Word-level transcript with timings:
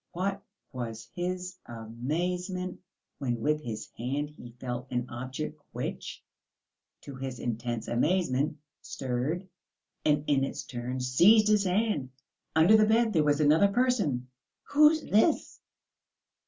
What 0.13 0.41
was 0.71 1.11
his 1.13 1.59
amazement 1.67 2.79
when 3.19 3.39
with 3.39 3.61
his 3.61 3.87
hand 3.99 4.31
he 4.31 4.49
felt 4.59 4.87
an 4.89 5.05
object 5.11 5.61
which, 5.73 6.23
to 7.01 7.13
his 7.13 7.37
intense 7.37 7.87
amazement, 7.87 8.57
stirred 8.81 9.47
and 10.03 10.23
in 10.25 10.43
its 10.43 10.63
turn 10.63 11.01
seized 11.01 11.49
his 11.49 11.65
hand! 11.65 12.09
Under 12.55 12.75
the 12.75 12.87
bed 12.87 13.13
there 13.13 13.23
was 13.23 13.41
another 13.41 13.67
person! 13.67 14.27
"Who's 14.71 15.03
this?" 15.03 15.59